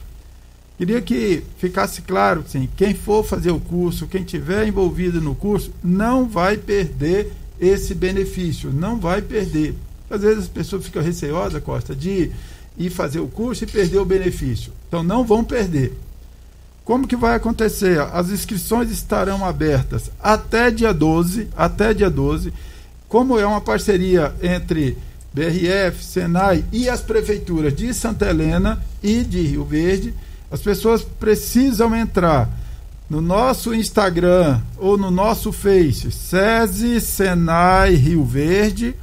[0.76, 5.72] Queria que ficasse claro, assim, quem for fazer o curso, quem tiver envolvido no curso,
[5.84, 9.76] não vai perder esse benefício, não vai perder.
[10.10, 12.32] Às vezes as pessoas ficam receosas, Costa, de
[12.76, 14.74] ir fazer o curso e perder o benefício.
[14.88, 15.96] Então não vão perder.
[16.84, 18.02] Como que vai acontecer?
[18.02, 22.52] As inscrições estarão abertas até dia 12, até dia 12.
[23.10, 24.96] Como é uma parceria entre
[25.34, 30.14] BRF, Senai e as prefeituras de Santa Helena e de Rio Verde,
[30.52, 32.48] as pessoas precisam entrar
[33.10, 38.96] no nosso Instagram ou no nosso Face, SESI Senai Rio Verde,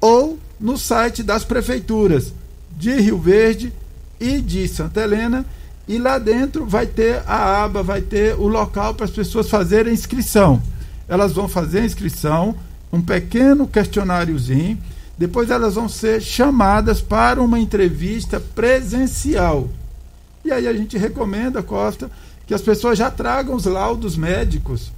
[0.00, 2.34] ou no site das prefeituras,
[2.76, 3.72] de Rio Verde
[4.18, 5.46] e de Santa Helena.
[5.86, 9.92] E lá dentro vai ter a aba, vai ter o local para as pessoas fazerem
[9.92, 10.60] inscrição.
[11.08, 12.56] Elas vão fazer a inscrição,
[12.92, 14.78] um pequeno questionáriozinho.
[15.16, 19.68] Depois elas vão ser chamadas para uma entrevista presencial.
[20.44, 22.10] E aí a gente recomenda, Costa,
[22.46, 24.92] que as pessoas já tragam os laudos médicos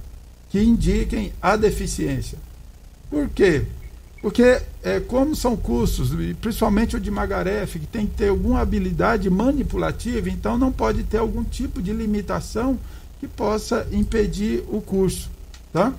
[0.49, 2.37] que indiquem a deficiência.
[3.09, 3.65] Por quê?
[4.21, 9.29] Porque, é, como são cursos, principalmente o de Magaref, que tem que ter alguma habilidade
[9.29, 12.77] manipulativa, então não pode ter algum tipo de limitação
[13.19, 15.29] que possa impedir o curso.
[15.73, 15.91] Tá?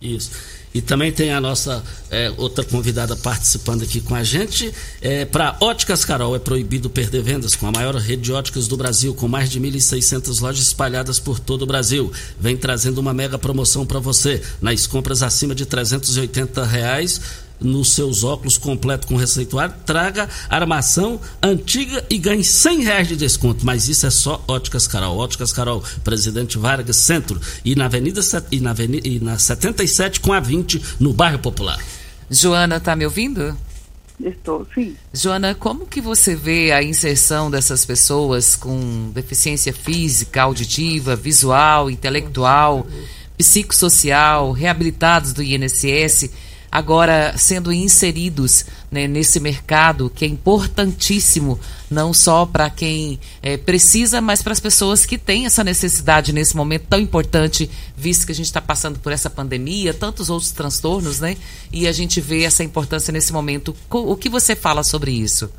[0.00, 0.61] Isso.
[0.74, 4.72] E também tem a nossa é, outra convidada participando aqui com a gente.
[5.00, 8.76] É, Para Óticas Carol, é proibido perder vendas com a maior rede de óticas do
[8.76, 12.10] Brasil, com mais de 1.600 lojas espalhadas por todo o Brasil.
[12.40, 14.40] Vem trazendo uma mega promoção para você.
[14.60, 17.20] Nas compras acima de 380 reais
[17.62, 23.64] nos seus óculos completo com receituário, traga armação antiga e ganhe 100 reais de desconto.
[23.64, 25.18] Mas isso é só Óticas Carol.
[25.18, 28.20] Óticas Carol, Presidente Vargas Centro e na Avenida
[28.50, 31.78] e na, Avenida, e na 77 com a 20 no bairro Popular.
[32.30, 33.56] Joana, tá me ouvindo?
[34.20, 34.96] Estou, sim.
[35.12, 42.86] Joana, como que você vê a inserção dessas pessoas com deficiência física, auditiva, visual, intelectual,
[43.36, 46.30] psicossocial, reabilitados do INSS?
[46.72, 54.22] Agora sendo inseridos né, nesse mercado que é importantíssimo, não só para quem é, precisa,
[54.22, 58.34] mas para as pessoas que têm essa necessidade nesse momento tão importante, visto que a
[58.34, 61.36] gente está passando por essa pandemia, tantos outros transtornos, né?
[61.70, 63.76] E a gente vê essa importância nesse momento.
[63.90, 65.52] O que você fala sobre isso?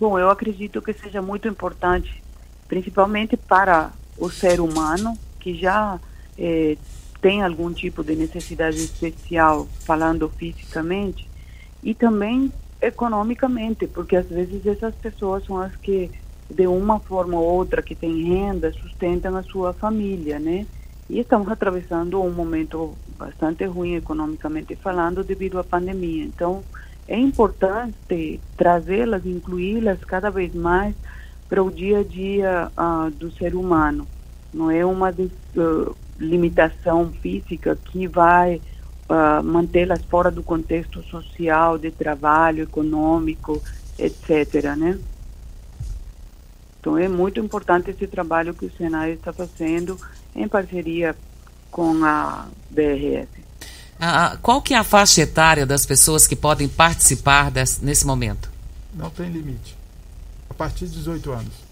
[0.00, 2.22] Bom, eu acredito que seja muito importante,
[2.66, 6.00] principalmente para o ser humano que já
[6.38, 6.78] é,
[7.20, 11.28] tem algum tipo de necessidade especial, falando fisicamente,
[11.82, 16.10] e também economicamente, porque às vezes essas pessoas são as que,
[16.48, 20.66] de uma forma ou outra, que têm renda, sustentam a sua família, né?
[21.08, 26.24] E estamos atravessando um momento bastante ruim economicamente falando devido à pandemia.
[26.24, 26.62] Então,
[27.08, 30.94] é importante trazê-las, incluí-las cada vez mais
[31.48, 34.06] para o dia a dia uh, do ser humano.
[34.54, 38.60] Não é uma uh, limitação física que vai
[39.08, 43.60] uh, mantê-las fora do contexto social, de trabalho, econômico,
[43.98, 44.76] etc.
[44.76, 44.98] Né?
[46.78, 49.98] Então é muito importante esse trabalho que o Senai está fazendo
[50.34, 51.16] em parceria
[51.70, 53.28] com a BRS.
[53.98, 58.50] Ah, qual que é a faixa etária das pessoas que podem participar desse, nesse momento?
[58.94, 59.76] Não tem limite.
[60.48, 61.69] A partir de 18 anos.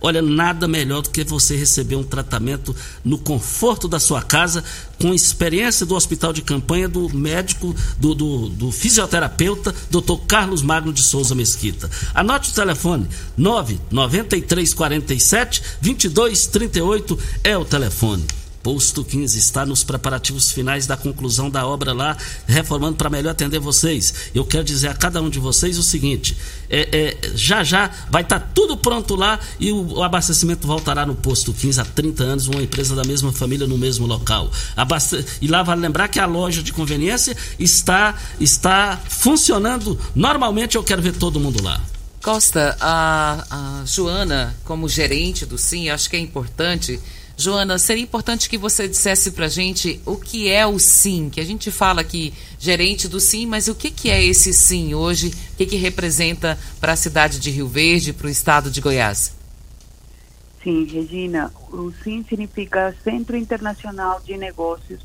[0.01, 2.73] Olha, nada melhor do que você receber um tratamento
[3.05, 4.63] no conforto da sua casa,
[5.01, 10.19] com experiência do hospital de campanha do médico, do, do, do fisioterapeuta, Dr.
[10.27, 11.91] Carlos Magno de Souza Mesquita.
[12.15, 18.25] Anote o telefone: 99347 2238 é o telefone.
[18.69, 22.15] Posto 15 está nos preparativos finais da conclusão da obra lá,
[22.47, 24.13] reformando para melhor atender vocês.
[24.35, 26.37] Eu quero dizer a cada um de vocês o seguinte:
[26.69, 31.07] é, é, já já vai estar tá tudo pronto lá e o, o, abastecimento voltará
[31.07, 34.53] no Posto 15 há 30 anos, uma empresa da mesma família no mesmo local.
[34.77, 35.25] Abaste...
[35.41, 40.77] E lá vale lembrar que a loja de conveniência está, está funcionando normalmente.
[40.77, 41.81] Eu quero ver todo mundo lá.
[42.21, 43.47] Costa, a,
[43.81, 47.01] a Joana, como gerente do SIM, acho que é importante
[47.41, 51.41] Joana, seria importante que você dissesse para a gente o que é o SIM, que
[51.41, 55.29] a gente fala aqui gerente do SIM, mas o que, que é esse SIM hoje?
[55.53, 59.37] O que, que representa para a cidade de Rio Verde, para o estado de Goiás?
[60.65, 65.01] Sim, Regina, o SIM significa Centro Internacional de Negócios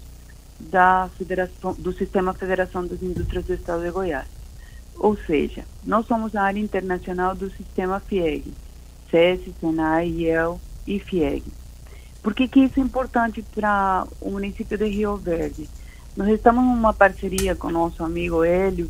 [0.60, 4.28] da Federação, do Sistema Federação das Indústrias do Estado de Goiás.
[4.96, 8.52] Ou seja, nós somos a área internacional do sistema FIEG,
[9.12, 11.44] SES, SENAI, IEL e FIEG.
[12.24, 15.70] Por que, que isso é importante para o município de Rio Verde?
[16.16, 18.90] Nós estamos numa parceria com nosso amigo Hélio,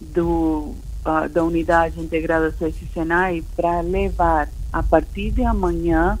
[0.00, 0.74] do,
[1.04, 6.18] uh, da Unidade Integrada SESI Senai, para levar, a partir de amanhã,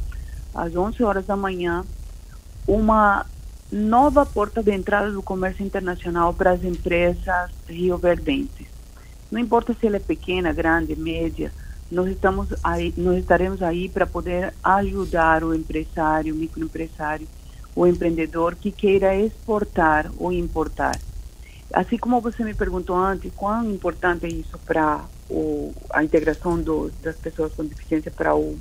[0.54, 1.82] às 11 horas da manhã,
[2.68, 3.24] uma
[3.72, 8.66] nova porta de entrada do comércio internacional para as empresas rioverdenses.
[9.30, 11.50] Não importa se ela é pequena, grande, média,
[11.90, 17.26] nós estamos aí, nós estaremos aí para poder ajudar o empresário, o microempresário,
[17.74, 20.98] o empreendedor que queira exportar ou importar.
[21.72, 25.04] Assim como você me perguntou antes, quão importante é isso para
[25.90, 28.58] a integração do, das pessoas com deficiência para o,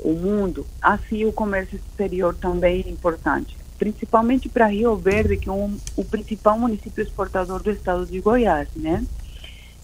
[0.00, 5.52] o mundo, assim o comércio exterior também é importante, principalmente para Rio Verde, que é
[5.52, 9.04] um, o principal município exportador do estado de Goiás, né?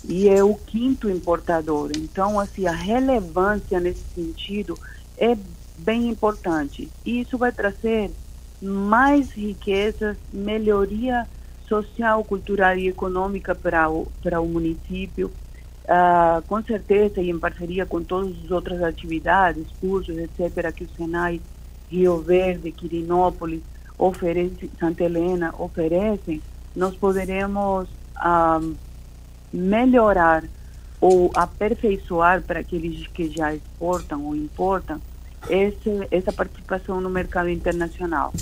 [0.04, 1.90] E é o quinto importador.
[1.96, 4.78] Então, assim, a relevância nesse sentido
[5.16, 5.36] é
[5.78, 6.88] bem importante.
[7.04, 8.10] E isso vai trazer
[8.60, 11.26] mais riquezas, melhoria
[11.66, 15.30] social, cultural e econômica para o, para o município,
[15.84, 20.88] uh, com certeza e em parceria com todas as outras atividades, cursos, etc., que o
[20.96, 21.40] Senai
[21.90, 23.62] Rio Verde, Quirinópolis,
[23.98, 26.42] oferece, Santa Helena oferecem,
[26.74, 28.74] nós poderemos uh,
[29.52, 30.44] melhorar
[31.00, 35.00] ou aperfeiçoar para aqueles que já exportam ou importam
[35.48, 38.32] esse, essa participação no mercado internacional.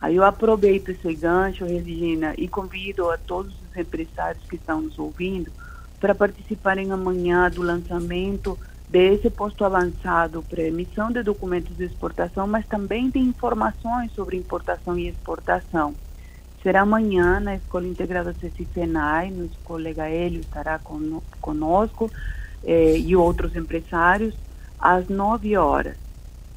[0.00, 4.98] Aí eu aproveito esse gancho, Regina, e convido a todos os empresários que estão nos
[4.98, 5.50] ouvindo
[6.00, 8.58] para participarem amanhã do lançamento
[8.88, 14.98] desse posto avançado para emissão de documentos de exportação, mas também de informações sobre importação
[14.98, 15.94] e exportação
[16.62, 20.80] será amanhã na Escola Integrada Ceci Senai, nosso colega Hélio estará
[21.40, 22.10] conosco
[22.64, 24.34] eh, e outros empresários,
[24.78, 25.96] às 9 horas.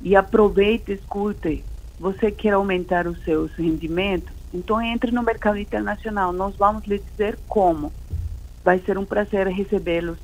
[0.01, 1.63] E aproveite, escute,
[1.99, 4.33] você quer aumentar os seus rendimentos?
[4.53, 7.91] Então entre no mercado internacional, nós vamos lhe dizer como.
[8.63, 10.17] Vai ser um prazer recebê-los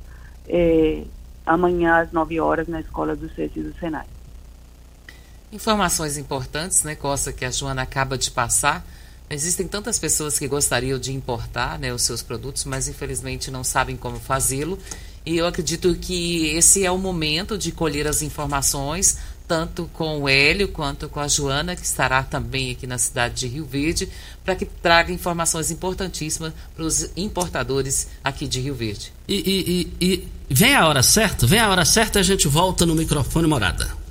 [0.48, 1.04] eh,
[1.44, 4.06] amanhã às 9 horas na Escola do Ceci do Senai.
[5.50, 8.84] Informações importantes, né, Costa, que a Joana acaba de passar
[9.34, 13.96] Existem tantas pessoas que gostariam de importar né, os seus produtos, mas infelizmente não sabem
[13.96, 14.78] como fazê-lo.
[15.24, 20.28] E eu acredito que esse é o momento de colher as informações, tanto com o
[20.28, 24.08] Hélio quanto com a Joana, que estará também aqui na cidade de Rio Verde,
[24.44, 29.12] para que traga informações importantíssimas para os importadores aqui de Rio Verde.
[29.28, 29.34] E,
[30.00, 32.84] e, e, e vem a hora certa, vem a hora certa e a gente volta
[32.84, 34.01] no microfone morada.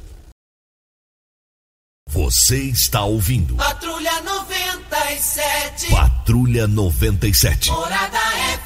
[2.32, 3.56] Você está ouvindo.
[3.56, 5.92] Patrulha 97.
[5.92, 7.70] Patrulha 97.
[7.70, 8.20] Morada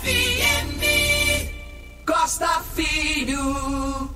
[0.03, 0.85] FM.
[2.05, 4.11] Costa Filho.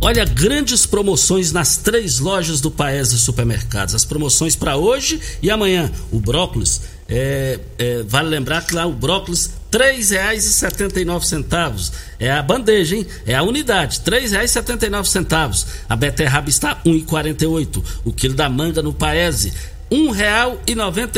[0.00, 3.96] Olha, grandes promoções nas três lojas do Paese Supermercados.
[3.96, 5.90] As promoções para hoje e amanhã.
[6.12, 11.92] O brócolis, é, é, vale lembrar que lá o brócolis R$ 3,79.
[12.18, 13.06] É a bandeja, hein?
[13.26, 15.66] É a unidade, R$ 3,79.
[15.88, 17.82] A beterraba está R$ 1,48.
[18.04, 19.52] O quilo da manga no Paese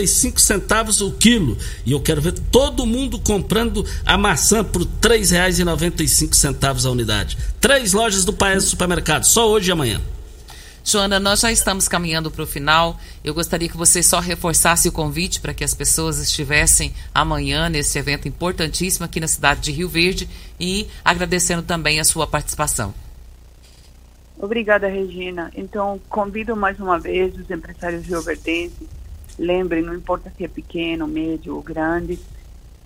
[0.07, 4.86] cinco centavos o quilo e eu quero ver todo mundo comprando a maçã por
[6.07, 10.01] cinco centavos a unidade três lojas do Paes Supermercado só hoje e amanhã
[10.91, 12.99] Joana, nós já estamos caminhando para o final.
[13.22, 17.97] Eu gostaria que você só reforçasse o convite para que as pessoas estivessem amanhã nesse
[17.97, 20.28] evento importantíssimo aqui na cidade de Rio Verde
[20.59, 22.93] e agradecendo também a sua participação.
[24.36, 25.53] Obrigada, Regina.
[25.55, 28.88] Então, convido mais uma vez os empresários rioverdenses.
[29.38, 32.18] Lembrem, não importa se é pequeno, médio ou grande,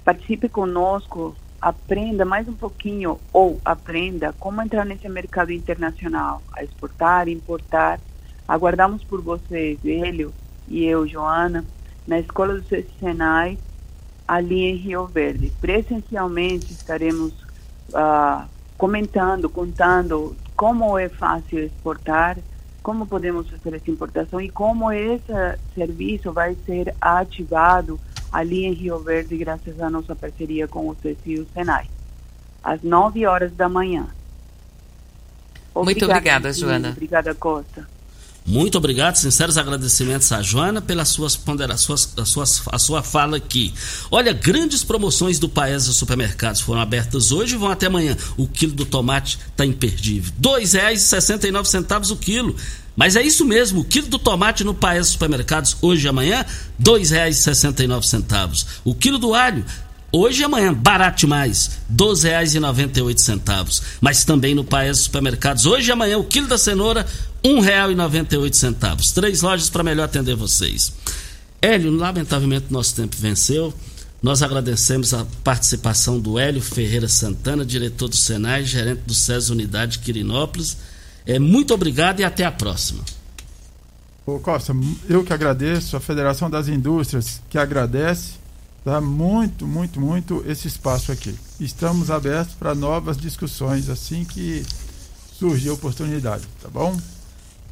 [0.05, 1.35] participe conosco,
[1.65, 7.99] aprenda mais um pouquinho ou aprenda como entrar nesse mercado internacional, a exportar, importar.
[8.47, 10.31] Aguardamos por vocês, Hélio
[10.69, 11.65] e eu, Joana,
[12.07, 13.59] na Escola do Senai,
[14.29, 15.51] ali em Rio Verde.
[15.59, 18.47] Presencialmente estaremos uh,
[18.77, 22.37] comentando, contando como é fácil exportar,
[22.83, 25.33] como podemos fazer essa importação e como esse
[25.75, 27.99] serviço vai ser ativado
[28.35, 31.89] ali em Rio Verde graças à nossa parceria com o CECI e o Senai,
[32.65, 34.09] às 9 horas da manhã.
[35.73, 36.91] Obrigada, Muito obrigada, Joana.
[36.91, 37.89] Obrigada, Costa.
[38.47, 43.73] Muito obrigado, sinceros agradecimentos a Joana pela suas ponderações, a, suas, a sua fala aqui.
[44.11, 48.15] Olha, grandes promoções do Paes dos Supermercados foram abertas hoje e vão até amanhã.
[48.37, 50.31] O quilo do tomate está imperdível.
[50.37, 52.55] R$ 2,69 o quilo.
[52.95, 56.45] Mas é isso mesmo, o quilo do tomate no Paes Supermercados hoje e amanhã,
[56.79, 58.67] R$ 2,69.
[58.85, 59.65] O quilo do alho,
[60.17, 63.83] Hoje e amanhã, barato demais, R$ 12,98.
[64.01, 67.05] Mas também no Paes Supermercados, hoje e amanhã, o quilo da cenoura,
[67.45, 69.13] R$ 1,98.
[69.13, 70.93] Três lojas para melhor atender vocês.
[71.61, 73.75] Hélio, lamentavelmente nosso tempo venceu.
[74.23, 79.99] Nós agradecemos a participação do Hélio Ferreira Santana, diretor do Senai, gerente do SES Unidade
[79.99, 80.77] Quirinópolis.
[81.27, 83.03] É, muito obrigado e até a próxima.
[84.25, 84.77] Ô Costa,
[85.09, 88.44] eu que agradeço, a Federação das Indústrias que agradece
[88.85, 91.35] Dá muito, muito, muito esse espaço aqui.
[91.59, 94.63] Estamos abertos para novas discussões assim que
[95.33, 96.95] surgir a oportunidade, tá bom?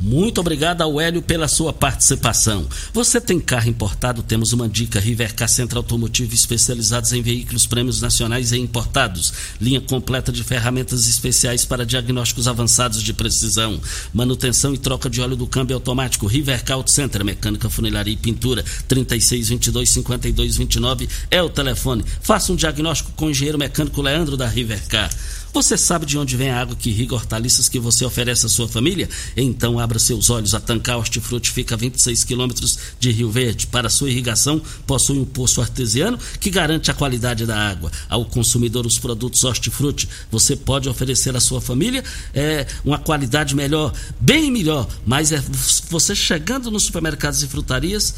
[0.03, 2.67] Muito obrigado ao Hélio pela sua participação.
[2.93, 4.21] Você tem carro importado?
[4.21, 4.99] Temos uma dica.
[4.99, 9.33] Rivercar Centro Automotivo especializados em veículos prêmios nacionais e importados.
[9.61, 13.81] Linha completa de ferramentas especiais para diagnósticos avançados de precisão.
[14.13, 16.27] Manutenção e troca de óleo do câmbio automático.
[16.27, 18.65] Rivercar Auto Center, mecânica, funilaria e pintura.
[18.89, 22.05] 3622-5229 é o telefone.
[22.21, 25.13] Faça um diagnóstico com o engenheiro mecânico Leandro da Rivercar.
[25.53, 28.67] Você sabe de onde vem a água que irriga hortaliças que você oferece à sua
[28.67, 29.07] família?
[29.37, 30.55] Então abra seus olhos.
[30.55, 33.67] A Tancar Hortifruti fica a 26 quilômetros de Rio Verde.
[33.67, 37.93] Para sua irrigação, possui um poço artesiano que garante a qualidade da água.
[38.09, 43.93] Ao consumidor, os produtos Hortifruti, você pode oferecer à sua família é, uma qualidade melhor,
[44.19, 44.89] bem melhor.
[45.05, 45.43] Mas é
[45.91, 48.15] você chegando nos supermercados e frutarias,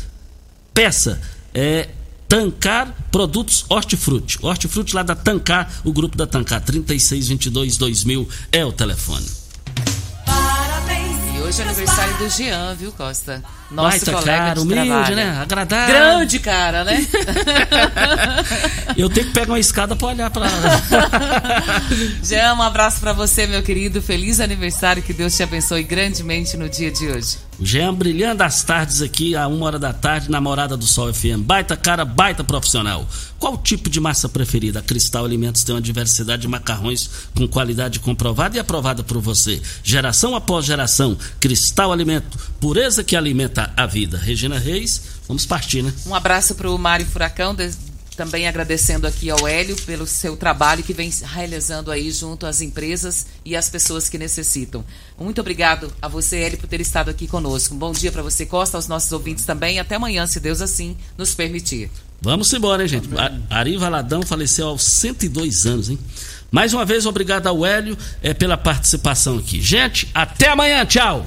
[0.72, 1.20] peça.
[1.52, 1.88] É,
[2.34, 4.40] Tancar Produtos Hortifruti.
[4.42, 9.24] Hortifruti lá da Tancar, o grupo da Tancar, 3622-2000 é o telefone.
[10.26, 11.16] Parabéns.
[11.32, 13.40] E hoje é aniversário do Jean, viu, Costa?
[13.82, 15.16] Baita colega cara, de humilde, trabalho.
[15.16, 15.38] né?
[15.38, 15.94] Agradável.
[15.94, 17.06] Grande cara, né?
[18.96, 20.46] Eu tenho que pegar uma escada para olhar para
[22.22, 24.00] Jean, um abraço para você, meu querido.
[24.00, 27.38] Feliz aniversário, que Deus te abençoe grandemente no dia de hoje.
[27.58, 31.12] O Jean brilhando as tardes aqui, a uma hora da tarde, na Morada do Sol
[31.12, 31.40] FM.
[31.40, 33.06] Baita cara, baita profissional.
[33.38, 34.80] Qual o tipo de massa preferida?
[34.80, 39.60] A Cristal Alimentos tem uma diversidade de macarrões com qualidade comprovada e aprovada por você.
[39.82, 41.16] Geração após geração.
[41.38, 44.18] Cristal Alimento, pureza que alimenta a vida.
[44.18, 45.92] Regina Reis, vamos partir, né?
[46.06, 47.70] Um abraço para o Mário Furacão, de-
[48.16, 53.26] também agradecendo aqui ao Hélio pelo seu trabalho que vem realizando aí junto às empresas
[53.44, 54.84] e às pessoas que necessitam.
[55.18, 57.74] Muito obrigado a você, Hélio, por ter estado aqui conosco.
[57.74, 59.80] Um bom dia para você, Costa, aos nossos ouvintes também.
[59.80, 61.90] Até amanhã, se Deus assim nos permitir.
[62.22, 63.08] Vamos embora, hein, gente?
[63.18, 65.98] A- Ari Valadão faleceu aos 102 anos, hein?
[66.52, 69.60] Mais uma vez, obrigado ao Hélio é, pela participação aqui.
[69.60, 71.26] Gente, até amanhã, tchau!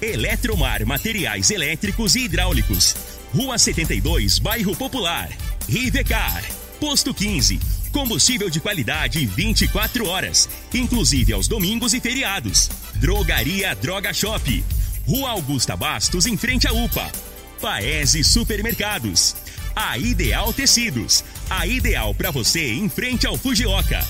[0.00, 2.94] Eletromar Materiais Elétricos e Hidráulicos.
[3.34, 5.30] Rua 72, Bairro Popular.
[5.66, 6.44] Rivecar.
[6.78, 7.58] Posto 15.
[7.92, 12.68] Combustível de qualidade 24 horas, inclusive aos domingos e feriados.
[12.96, 14.64] Drogaria Droga Shop.
[15.06, 17.10] Rua Augusta Bastos, em frente à UPA.
[17.60, 19.34] Paese Supermercados.
[19.74, 21.24] A Ideal Tecidos.
[21.48, 24.06] A ideal para você em frente ao Fujioka.